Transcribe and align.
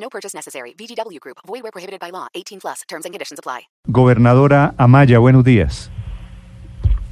No 0.00 0.08
purchase 0.08 0.36
necessary. 0.36 0.74
VGW 0.78 1.18
Group. 1.20 1.38
Void 1.46 1.62
where 1.62 1.72
prohibited 1.72 2.00
by 2.00 2.10
law. 2.10 2.28
18 2.34 2.60
plus. 2.60 2.82
Terms 2.88 3.04
and 3.04 3.12
conditions 3.12 3.38
apply. 3.38 3.68
Gobernadora 3.86 4.74
Amaya, 4.78 5.18
buenos 5.18 5.44
días. 5.44 5.90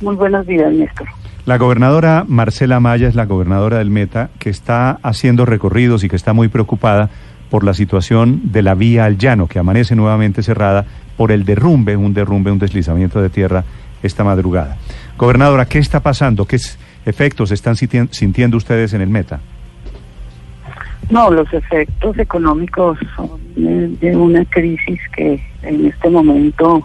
Muy 0.01 0.15
buenos 0.15 0.47
días, 0.47 0.73
Néstor. 0.73 1.09
La 1.47 1.59
gobernadora 1.59 2.25
Marcela 2.27 2.77
Amaya 2.77 3.09
es 3.09 3.15
la 3.15 3.25
gobernadora 3.25 3.79
del 3.79 3.91
Meta 3.91 4.31
que 4.39 4.51
está 4.51 4.99
haciendo 5.03 5.47
recorridos 5.47 6.05
y 6.05 6.09
que 6.09 6.17
está 6.17 6.33
muy 6.33 6.49
preocupada 6.49 7.09
por 7.51 7.65
la 7.65 7.73
situación 7.73 8.53
de 8.53 8.63
la 8.63 8.75
vía 8.75 9.05
al 9.05 9.17
llano, 9.17 9.47
que 9.47 9.59
amanece 9.61 9.95
nuevamente 9.95 10.43
cerrada 10.43 10.85
por 11.17 11.31
el 11.31 11.45
derrumbe, 11.45 11.97
un 11.97 12.13
derrumbe, 12.13 12.51
un 12.51 12.59
deslizamiento 12.59 13.23
de 13.23 13.31
tierra 13.31 13.65
esta 14.03 14.25
madrugada. 14.25 14.77
Gobernadora, 15.17 15.67
¿qué 15.67 15.79
está 15.79 16.01
pasando? 16.01 16.45
¿Qué 16.45 16.59
efectos 17.07 17.53
están 17.53 17.77
sintiendo 17.77 18.57
ustedes 18.57 18.93
en 18.93 19.01
el 19.01 19.09
Meta? 19.09 19.41
No, 21.11 21.31
los 21.31 21.53
efectos 21.53 22.19
económicos 22.19 22.99
son 23.15 23.41
de 23.55 24.17
una 24.17 24.45
crisis 24.47 25.01
que 25.15 25.41
en 25.63 25.87
este 25.87 26.11
momento 26.11 26.85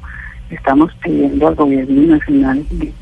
estamos 0.49 0.93
pidiendo 1.03 1.47
al 1.47 1.55
gobierno 1.55 2.15
nacional 2.17 2.63
que 2.69 2.93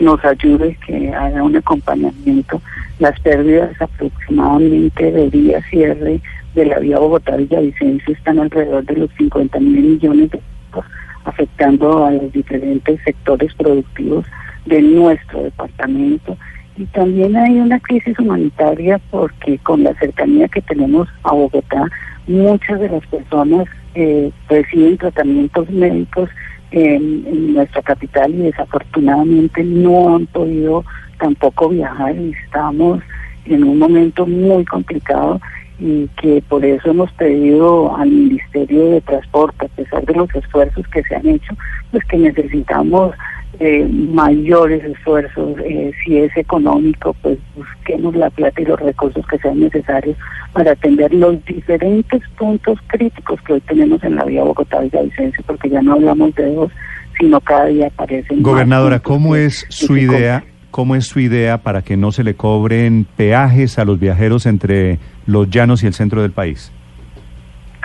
nos 0.00 0.24
ayude, 0.24 0.76
que 0.86 1.12
haga 1.12 1.42
un 1.42 1.56
acompañamiento. 1.56 2.62
Las 2.98 3.18
pérdidas 3.20 3.80
aproximadamente 3.80 5.12
de 5.12 5.30
día 5.30 5.62
cierre 5.70 6.20
de 6.54 6.64
la 6.66 6.78
vía 6.78 6.98
Bogotá-Villavicencio 6.98 8.14
están 8.14 8.38
alrededor 8.38 8.84
de 8.84 8.96
los 8.96 9.10
50 9.18 9.60
mil 9.60 9.82
millones 9.82 10.30
de 10.30 10.38
pesos, 10.38 10.84
afectando 11.24 12.06
a 12.06 12.10
los 12.10 12.32
diferentes 12.32 13.00
sectores 13.04 13.52
productivos 13.54 14.24
de 14.66 14.82
nuestro 14.82 15.42
departamento 15.42 16.36
y 16.78 16.86
también 16.86 17.36
hay 17.36 17.58
una 17.58 17.80
crisis 17.80 18.16
humanitaria 18.20 19.00
porque 19.10 19.58
con 19.58 19.82
la 19.82 19.92
cercanía 19.94 20.46
que 20.46 20.62
tenemos 20.62 21.08
a 21.24 21.32
Bogotá, 21.32 21.88
muchas 22.28 22.78
de 22.78 22.88
las 22.88 23.04
personas 23.08 23.66
eh, 23.96 24.30
reciben 24.48 24.96
tratamientos 24.96 25.68
médicos 25.70 26.30
en, 26.70 27.52
nuestra 27.54 27.82
capital 27.82 28.32
y 28.32 28.42
desafortunadamente 28.42 29.64
no 29.64 30.14
han 30.14 30.26
podido 30.26 30.84
tampoco 31.18 31.70
viajar 31.70 32.14
y 32.14 32.32
estamos 32.44 33.00
en 33.46 33.64
un 33.64 33.78
momento 33.78 34.24
muy 34.24 34.64
complicado 34.64 35.40
y 35.80 36.06
que 36.20 36.42
por 36.48 36.64
eso 36.64 36.90
hemos 36.90 37.10
pedido 37.12 37.96
al 37.96 38.08
Ministerio 38.08 38.90
de 38.90 39.00
Transporte, 39.00 39.66
a 39.66 39.68
pesar 39.68 40.04
de 40.04 40.14
los 40.14 40.32
esfuerzos 40.32 40.86
que 40.88 41.02
se 41.02 41.16
han 41.16 41.26
hecho, 41.26 41.56
pues 41.90 42.04
que 42.04 42.18
necesitamos 42.18 43.14
eh, 43.60 43.88
mayores 43.90 44.84
esfuerzos, 44.84 45.58
eh, 45.64 45.92
si 46.04 46.18
es 46.18 46.36
económico, 46.36 47.14
pues 47.22 47.38
busquemos 47.56 48.14
la 48.14 48.30
plata 48.30 48.60
y 48.60 48.64
los 48.64 48.78
recursos 48.78 49.26
que 49.26 49.38
sean 49.38 49.58
necesarios 49.60 50.16
para 50.52 50.72
atender 50.72 51.12
los 51.12 51.44
diferentes 51.44 52.22
puntos 52.38 52.78
críticos 52.86 53.40
que 53.42 53.54
hoy 53.54 53.60
tenemos 53.62 54.02
en 54.04 54.16
la 54.16 54.24
vía 54.24 54.44
Bogotá-Villavicencio, 54.44 55.42
porque 55.46 55.70
ya 55.70 55.82
no 55.82 55.94
hablamos 55.94 56.34
de 56.36 56.54
dos, 56.54 56.70
sino 57.18 57.40
cada 57.40 57.66
día 57.66 57.88
aparecen. 57.88 58.42
Gobernadora, 58.42 59.00
¿cómo 59.00 59.34
es 59.34 59.66
su 59.68 59.96
idea? 59.96 60.44
¿Cómo 60.70 60.94
es 60.94 61.06
su 61.06 61.18
idea 61.18 61.58
para 61.58 61.82
que 61.82 61.96
no 61.96 62.12
se 62.12 62.22
le 62.22 62.34
cobren 62.34 63.06
peajes 63.16 63.78
a 63.78 63.84
los 63.84 63.98
viajeros 63.98 64.46
entre 64.46 64.98
los 65.26 65.50
llanos 65.50 65.82
y 65.82 65.86
el 65.86 65.94
centro 65.94 66.22
del 66.22 66.30
país? 66.30 66.70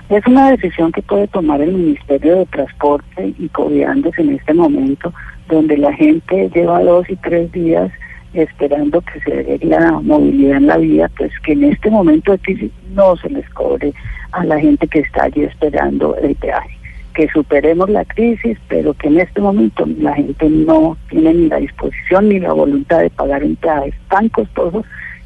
Es 0.09 0.25
una 0.27 0.51
decisión 0.51 0.91
que 0.91 1.01
puede 1.01 1.27
tomar 1.27 1.61
el 1.61 1.73
Ministerio 1.73 2.37
de 2.37 2.45
Transporte 2.47 3.33
y 3.39 3.47
Coviandes 3.49 4.17
en 4.19 4.35
este 4.35 4.53
momento, 4.53 5.13
donde 5.47 5.77
la 5.77 5.93
gente 5.93 6.49
lleva 6.53 6.83
dos 6.83 7.09
y 7.09 7.15
tres 7.17 7.51
días 7.51 7.91
esperando 8.33 9.01
que 9.01 9.19
se 9.21 9.43
dé 9.43 9.59
la 9.63 9.91
movilidad 9.91 10.57
en 10.57 10.67
la 10.67 10.77
vía, 10.77 11.09
pues 11.17 11.31
que 11.45 11.53
en 11.53 11.65
este 11.65 11.89
momento 11.89 12.37
crisis 12.39 12.71
no 12.93 13.15
se 13.17 13.29
les 13.29 13.47
cobre 13.49 13.93
a 14.31 14.43
la 14.43 14.59
gente 14.59 14.87
que 14.87 14.99
está 14.99 15.23
allí 15.23 15.43
esperando 15.43 16.15
el 16.17 16.35
peaje. 16.35 16.77
Que 17.13 17.29
superemos 17.29 17.89
la 17.89 18.03
crisis, 18.05 18.57
pero 18.67 18.93
que 18.95 19.07
en 19.07 19.19
este 19.19 19.39
momento 19.39 19.85
la 19.99 20.15
gente 20.15 20.49
no 20.49 20.97
tiene 21.09 21.33
ni 21.33 21.47
la 21.47 21.57
disposición 21.57 22.29
ni 22.29 22.39
la 22.39 22.53
voluntad 22.53 23.01
de 23.01 23.09
pagar 23.11 23.43
un 23.43 23.55
peaje 23.55 23.93
tan 24.09 24.29
costoso 24.29 24.83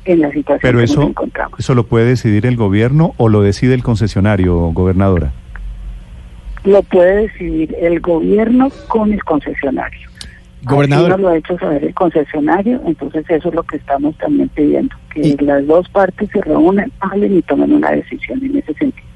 en 0.07 0.21
la 0.21 0.31
situación 0.31 0.59
Pero 0.61 0.77
que 0.79 0.85
eso, 0.85 1.01
nos 1.01 1.09
encontramos. 1.09 1.59
¿Eso 1.59 1.75
lo 1.75 1.85
puede 1.85 2.05
decidir 2.05 2.45
el 2.45 2.55
gobierno 2.55 3.13
o 3.17 3.29
lo 3.29 3.41
decide 3.41 3.73
el 3.73 3.83
concesionario, 3.83 4.55
gobernadora? 4.71 5.31
Lo 6.63 6.81
puede 6.83 7.27
decidir 7.27 7.75
el 7.79 7.99
gobierno 7.99 8.69
con 8.87 9.13
el 9.13 9.23
concesionario. 9.23 10.09
Gobernador. 10.63 11.11
Así 11.11 11.21
nos 11.21 11.21
lo 11.21 11.27
ha 11.29 11.37
hecho 11.37 11.57
saber 11.59 11.83
el 11.83 11.93
concesionario, 11.93 12.81
entonces 12.85 13.25
eso 13.29 13.49
es 13.49 13.55
lo 13.55 13.63
que 13.63 13.77
estamos 13.77 14.17
también 14.17 14.49
pidiendo, 14.49 14.95
que 15.13 15.37
las 15.41 15.65
dos 15.67 15.87
partes 15.89 16.29
se 16.31 16.41
reúnan, 16.41 16.91
hablen 16.99 17.37
y 17.37 17.41
tomen 17.43 17.73
una 17.73 17.91
decisión 17.91 18.43
en 18.43 18.57
ese 18.57 18.73
sentido. 18.73 19.07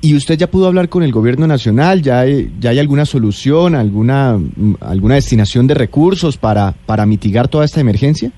¿Y 0.00 0.14
usted 0.14 0.38
ya 0.38 0.48
pudo 0.48 0.68
hablar 0.68 0.88
con 0.88 1.02
el 1.02 1.10
gobierno 1.10 1.46
nacional? 1.48 2.02
¿Ya 2.02 2.20
hay, 2.20 2.52
ya 2.60 2.70
hay 2.70 2.78
alguna 2.78 3.04
solución, 3.04 3.74
alguna, 3.74 4.38
alguna 4.80 5.16
destinación 5.16 5.66
de 5.66 5.74
recursos 5.74 6.36
para, 6.36 6.74
para 6.86 7.04
mitigar 7.04 7.48
toda 7.48 7.64
esta 7.64 7.80
emergencia? 7.80 8.30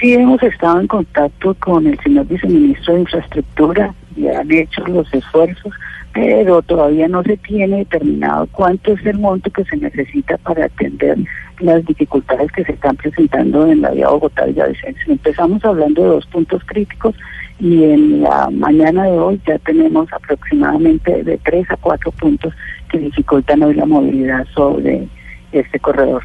Sí, 0.00 0.12
hemos 0.12 0.42
estado 0.42 0.80
en 0.80 0.88
contacto 0.88 1.54
con 1.54 1.86
el 1.86 1.98
señor 2.00 2.26
viceministro 2.26 2.94
de 2.94 3.00
Infraestructura 3.00 3.94
y 4.14 4.28
han 4.28 4.52
hecho 4.52 4.86
los 4.86 5.12
esfuerzos, 5.14 5.72
pero 6.12 6.60
todavía 6.60 7.08
no 7.08 7.22
se 7.22 7.38
tiene 7.38 7.78
determinado 7.78 8.46
cuánto 8.52 8.92
es 8.92 9.06
el 9.06 9.18
monto 9.18 9.50
que 9.50 9.64
se 9.64 9.78
necesita 9.78 10.36
para 10.38 10.66
atender 10.66 11.16
las 11.60 11.82
dificultades 11.86 12.52
que 12.52 12.64
se 12.64 12.72
están 12.72 12.96
presentando 12.96 13.66
en 13.66 13.80
la 13.80 13.90
vía 13.92 14.10
Bogotá-Villavicencio. 14.10 15.14
Empezamos 15.14 15.64
hablando 15.64 16.02
de 16.02 16.08
dos 16.08 16.26
puntos 16.26 16.62
críticos 16.66 17.14
y 17.58 17.84
en 17.84 18.20
la 18.20 18.50
mañana 18.50 19.04
de 19.04 19.18
hoy 19.18 19.40
ya 19.46 19.58
tenemos 19.60 20.12
aproximadamente 20.12 21.24
de 21.24 21.38
tres 21.38 21.70
a 21.70 21.76
cuatro 21.78 22.12
puntos 22.12 22.52
que 22.90 22.98
dificultan 22.98 23.62
hoy 23.62 23.72
la 23.72 23.86
movilidad 23.86 24.46
sobre 24.54 25.08
este 25.52 25.80
corredor. 25.80 26.22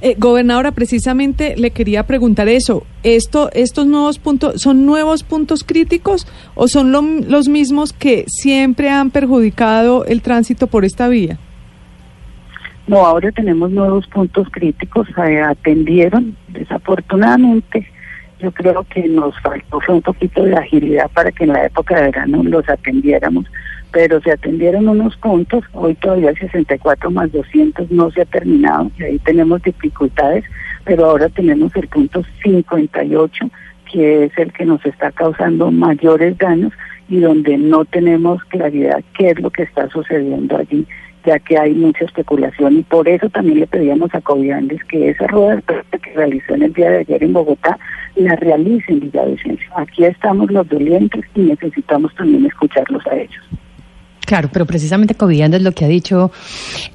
Eh, 0.00 0.14
gobernadora, 0.16 0.70
precisamente 0.70 1.56
le 1.56 1.72
quería 1.72 2.06
preguntar 2.06 2.48
eso. 2.48 2.84
Esto, 3.02 3.50
¿Estos 3.52 3.86
nuevos 3.86 4.18
puntos 4.20 4.62
son 4.62 4.86
nuevos 4.86 5.24
puntos 5.24 5.64
críticos 5.64 6.26
o 6.54 6.68
son 6.68 6.92
lo- 6.92 7.02
los 7.02 7.48
mismos 7.48 7.92
que 7.92 8.24
siempre 8.28 8.90
han 8.90 9.10
perjudicado 9.10 10.04
el 10.04 10.22
tránsito 10.22 10.68
por 10.68 10.84
esta 10.84 11.08
vía? 11.08 11.38
No, 12.86 13.04
ahora 13.04 13.32
tenemos 13.32 13.70
nuevos 13.72 14.06
puntos 14.06 14.46
críticos, 14.50 15.08
se 15.14 15.40
atendieron, 15.42 16.36
desafortunadamente, 16.48 17.86
yo 18.38 18.52
creo 18.52 18.84
que 18.84 19.08
nos 19.08 19.38
faltó 19.40 19.80
fue 19.80 19.96
un 19.96 20.02
poquito 20.02 20.44
de 20.44 20.54
agilidad 20.54 21.10
para 21.12 21.32
que 21.32 21.44
en 21.44 21.52
la 21.52 21.66
época 21.66 21.96
de 21.96 22.02
verano 22.02 22.42
los 22.44 22.68
atendiéramos, 22.68 23.46
pero 23.92 24.20
se 24.20 24.32
atendieron 24.32 24.88
unos 24.88 25.16
puntos, 25.16 25.64
hoy 25.72 25.94
todavía 25.96 26.30
el 26.30 26.38
64 26.38 27.10
más 27.10 27.32
200 27.32 27.90
no 27.90 28.10
se 28.10 28.22
ha 28.22 28.26
terminado 28.26 28.90
y 28.98 29.02
ahí 29.02 29.18
tenemos 29.20 29.62
dificultades, 29.62 30.44
pero 30.84 31.06
ahora 31.06 31.28
tenemos 31.28 31.74
el 31.76 31.88
punto 31.88 32.22
58, 32.42 33.50
que 33.90 34.24
es 34.24 34.38
el 34.38 34.52
que 34.52 34.64
nos 34.64 34.84
está 34.84 35.10
causando 35.12 35.70
mayores 35.70 36.36
daños 36.38 36.72
y 37.08 37.20
donde 37.20 37.56
no 37.56 37.84
tenemos 37.86 38.44
claridad 38.44 39.02
qué 39.16 39.30
es 39.30 39.40
lo 39.40 39.50
que 39.50 39.62
está 39.62 39.88
sucediendo 39.88 40.56
allí 40.56 40.86
ya 41.24 41.38
que 41.38 41.58
hay 41.58 41.74
mucha 41.74 42.04
especulación 42.04 42.78
y 42.78 42.82
por 42.82 43.08
eso 43.08 43.28
también 43.28 43.60
le 43.60 43.66
pedíamos 43.66 44.14
a 44.14 44.20
Coviandes 44.20 44.82
que 44.84 45.10
esa 45.10 45.26
rueda 45.26 45.56
de 45.56 45.62
prensa 45.62 45.98
que 45.98 46.12
realizó 46.14 46.54
en 46.54 46.62
el 46.62 46.72
día 46.72 46.90
de 46.90 46.98
ayer 46.98 47.22
en 47.22 47.32
Bogotá 47.32 47.78
la 48.22 48.36
realice 48.36 48.92
en 48.92 49.00
Villavicencio. 49.00 49.68
Aquí 49.76 50.04
estamos 50.04 50.50
los 50.50 50.68
dolientes 50.68 51.24
y 51.34 51.40
necesitamos 51.40 52.14
también 52.14 52.46
escucharlos 52.46 53.06
a 53.06 53.14
ellos. 53.16 53.42
Claro, 54.26 54.50
pero 54.52 54.66
precisamente 54.66 55.14
Coviandes 55.14 55.62
lo 55.62 55.72
que 55.72 55.86
ha 55.86 55.88
dicho 55.88 56.30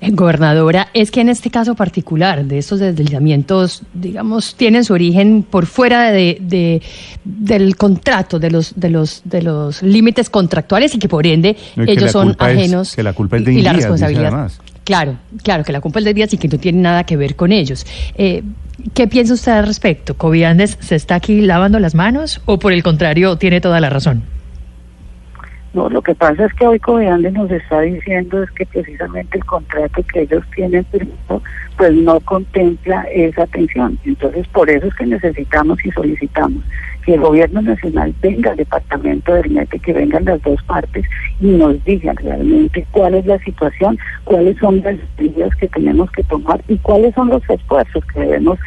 eh, 0.02 0.12
gobernadora 0.12 0.90
es 0.94 1.10
que 1.10 1.20
en 1.22 1.30
este 1.30 1.50
caso 1.50 1.74
particular 1.74 2.46
de 2.46 2.60
estos 2.60 2.80
deslizamientos, 2.80 3.82
digamos, 3.96 4.54
tienen 4.56 4.84
su 4.84 4.94
origen 4.94 5.42
por 5.42 5.66
fuera 5.66 6.12
de, 6.12 6.38
de- 6.42 6.84
del 7.24 7.76
contrato, 7.76 8.38
de 8.38 8.52
los 8.52 8.80
de 8.80 8.92
los 8.92 9.24
de 9.26 9.42
los 9.42 9.82
límites 9.82 10.30
contractuales 10.30 10.94
y 10.94 11.00
que 11.00 11.10
por 11.10 11.26
ende 11.26 11.58
No, 11.76 11.84
y 11.84 11.86
que 11.88 11.92
ellos 11.94 12.12
son 12.12 12.30
es- 12.32 12.36
ajenos 12.40 12.96
que 12.96 13.02
la 13.02 13.14
culpa 13.14 13.38
es 13.38 13.46
de 13.46 13.54
y, 13.54 13.58
y 13.58 13.62
la 13.64 13.74
responsabilidad. 13.74 14.52
Claro, 14.84 15.18
claro 15.44 15.64
que 15.64 15.72
la 15.72 15.82
culpa 15.82 16.00
es 16.00 16.06
de 16.06 16.14
Díaz 16.14 16.34
y 16.34 16.38
que 16.38 16.48
no 16.48 16.58
tiene 16.58 16.82
nada 16.82 17.06
que 17.06 17.16
ver 17.16 17.36
con 17.36 17.52
ellos. 17.52 17.86
Eh, 18.16 18.44
¿Qué 18.94 19.08
piensa 19.08 19.34
usted 19.34 19.52
al 19.54 19.68
respecto? 19.68 20.16
¿Coviandes 20.16 20.78
se 20.82 20.96
está 20.96 21.16
aquí 21.16 21.42
lavando 21.42 21.80
las 21.80 21.96
manos 21.96 22.42
o 22.46 22.60
por 22.60 22.74
el 22.74 22.84
contrario 22.84 23.38
tiene 23.38 23.62
toda 23.62 23.80
la 23.80 23.90
razón? 23.90 24.24
No, 25.74 25.90
lo 25.90 26.04
que 26.04 26.14
pasa 26.14 26.46
es 26.46 26.54
que 26.54 26.68
hoy 26.68 26.80
Coviandes 26.80 27.34
nos 27.34 27.50
está 27.50 27.82
diciendo 27.82 28.44
es 28.44 28.52
que 28.52 28.66
precisamente 28.68 29.40
el 29.40 29.46
contrato 29.46 30.04
que 30.14 30.22
ellos 30.22 30.44
tienen 30.56 30.86
firmado 30.86 31.42
pues 31.78 31.94
no 31.94 32.20
contempla 32.20 33.02
esa 33.12 33.44
atención. 33.44 33.98
Entonces, 34.06 34.48
por 34.50 34.70
eso 34.70 34.86
es 34.86 34.94
que 34.94 35.08
necesitamos 35.08 35.84
y 35.84 35.90
solicitamos 35.92 36.64
que 37.04 37.16
el 37.16 37.22
gobierno 37.22 37.62
nacional 37.64 38.14
venga 38.22 38.52
al 38.52 38.58
departamento 38.58 39.34
del 39.34 39.50
METE, 39.50 39.80
que 39.80 39.94
vengan 39.94 40.26
las 40.26 40.42
dos 40.44 40.62
partes 40.64 41.06
y 41.40 41.48
nos 41.48 41.84
digan 41.84 42.16
realmente 42.18 42.86
cuál 42.92 43.16
es 43.16 43.26
la 43.26 43.40
situación, 43.40 43.98
cuáles 44.26 44.58
son 44.60 44.82
las 44.82 44.96
medidas 45.18 45.56
que 45.56 45.68
tenemos 45.70 46.12
que 46.12 46.24
tomar 46.24 46.64
y 46.68 46.78
cuáles 46.78 47.16
son 47.16 47.30
los 47.30 47.42
esfuerzos 47.50 48.06
que 48.14 48.20
debemos 48.20 48.60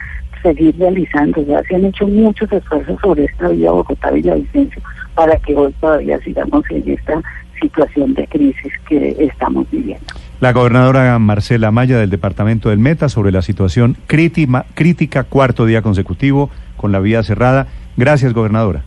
seguir 0.42 0.76
realizando. 0.76 1.40
Ya 1.42 1.62
se 1.62 1.76
han 1.76 1.84
hecho 1.84 2.08
muchos 2.08 2.50
esfuerzos 2.52 3.00
sobre 3.00 3.24
esta 3.24 3.48
vía 3.48 3.70
Bogotá-Villavicencio 3.70 4.82
para 5.16 5.36
que 5.38 5.56
hoy 5.56 5.74
todavía 5.80 6.20
sigamos 6.20 6.62
en 6.70 6.88
esta 6.88 7.20
situación 7.60 8.14
de 8.14 8.26
crisis 8.28 8.72
que 8.88 9.16
estamos 9.18 9.68
viviendo. 9.72 10.04
La 10.38 10.52
gobernadora 10.52 11.18
Marcela 11.18 11.70
Maya 11.70 11.98
del 11.98 12.10
departamento 12.10 12.68
del 12.68 12.78
Meta 12.78 13.08
sobre 13.08 13.32
la 13.32 13.40
situación 13.40 13.96
crítica, 14.06 14.66
crítica 14.74 15.24
cuarto 15.24 15.64
día 15.64 15.80
consecutivo 15.80 16.50
con 16.76 16.92
la 16.92 17.00
vía 17.00 17.22
cerrada. 17.22 17.66
Gracias, 17.96 18.34
gobernadora. 18.34 18.82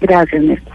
Gracias, 0.00 0.42
Néstor. 0.42 0.74